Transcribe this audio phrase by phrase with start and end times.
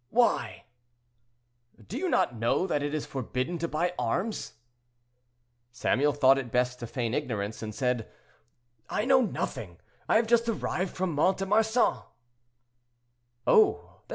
[0.09, 0.63] "Why?"
[1.87, 4.53] "Do you not know that it is forbidden to buy arms?"
[5.71, 8.09] Samuel thought it best to feign ignorance, and said,
[8.89, 9.77] "I know nothing;
[10.09, 12.01] I have just arrived from Mont de Marsan."